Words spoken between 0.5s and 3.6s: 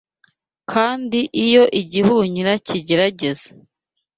kandi iyo igihunyira kigerageza